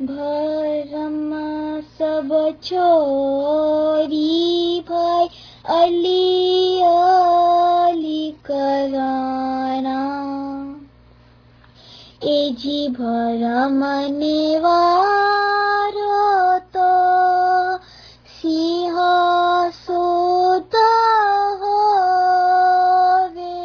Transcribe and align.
بھرم 0.07 1.33
سب 1.99 2.33
چوری 2.63 4.11
بھائی 4.87 5.27
علی 5.73 6.83
علی 6.85 8.31
کرانا 8.43 10.01
اے 12.21 12.39
جی 12.59 12.87
بھرم 12.97 13.85
نیوار 14.09 15.97
تو 16.73 16.91
سیہ 18.41 19.09
سوتا 19.87 20.89
ہوے 21.61 23.59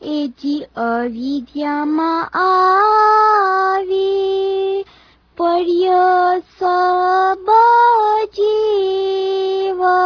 اے 0.00 0.26
جی 0.42 0.56
اری 0.86 1.40
دیاما 1.54 2.12
آری 2.42 4.02
پڑیو 5.38 6.08
سب 6.58 7.50
جیوا 8.36 9.98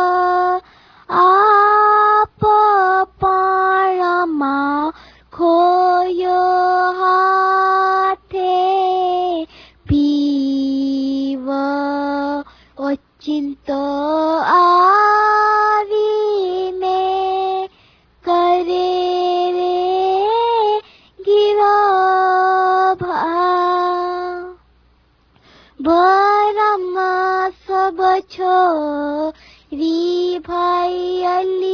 تو 13.67 13.83
آوی 14.47 16.01
میں 16.73 17.67
کرے 18.25 18.91
رے 19.55 20.79
گرا 21.19 21.77
بھا 23.01 23.23
برما 25.81 27.13
سب 27.67 28.03
چھو 28.31 28.59
ری 29.73 30.39
بھائی 30.47 31.25
علی 31.27 31.74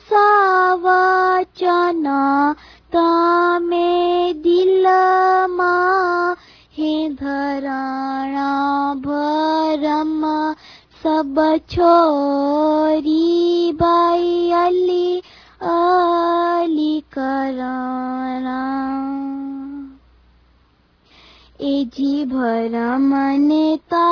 ساوا 0.09 1.41
چنا 1.55 2.53
دل 4.45 4.87
ماں 5.51 6.35
ہے 6.79 7.09
دھرانا 7.21 8.93
بھرم 9.03 10.25
سب 11.03 11.41
چھوری 11.69 13.73
بائی 13.79 14.53
علی 14.53 15.21
علی 15.61 17.01
کرانا 17.11 18.63
اے 21.59 21.83
جی 21.93 22.25
بھرم 22.31 23.15
نے 23.39 23.77
تا 23.89 24.07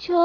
ছো 0.00 0.24